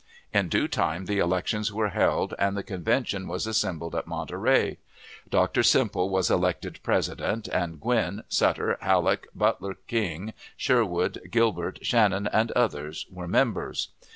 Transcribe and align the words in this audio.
In 0.33 0.49
due 0.49 0.67
time 0.67 1.05
the 1.05 1.19
elections 1.19 1.71
were 1.71 1.89
held, 1.89 2.33
and 2.39 2.57
the 2.57 2.63
convention 2.63 3.27
was 3.27 3.45
assembled 3.45 3.93
at 3.93 4.07
Monterey. 4.07 4.79
Dr. 5.29 5.61
Semple 5.61 6.09
was 6.09 6.31
elected 6.31 6.79
president; 6.81 7.47
and 7.49 7.79
Gwin, 7.79 8.23
Sutter, 8.27 8.79
Halleck, 8.81 9.27
Butler 9.35 9.75
King, 9.85 10.33
Sherwood, 10.57 11.21
Gilbert, 11.29 11.85
Shannon, 11.85 12.25
and 12.33 12.51
others, 12.53 13.05
were 13.11 13.27
members. 13.27 13.89